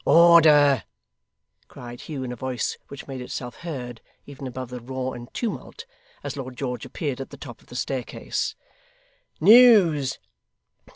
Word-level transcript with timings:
'Order!' 0.03 0.83
cried 1.67 2.01
Hugh, 2.01 2.23
in 2.23 2.31
a 2.31 2.35
voice 2.35 2.75
which 2.87 3.05
made 3.07 3.21
itself 3.21 3.57
heard 3.57 4.01
even 4.25 4.47
above 4.47 4.69
the 4.71 4.79
roar 4.81 5.15
and 5.15 5.31
tumult, 5.31 5.85
as 6.23 6.35
Lord 6.35 6.57
George 6.57 6.85
appeared 6.87 7.21
at 7.21 7.29
the 7.29 7.37
top 7.37 7.61
of 7.61 7.67
the 7.67 7.75
staircase. 7.75 8.55
'News! 9.39 10.17